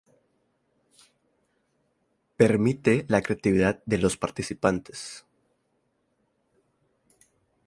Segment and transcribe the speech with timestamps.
[2.35, 5.27] Permite más la creatividad de los participantes.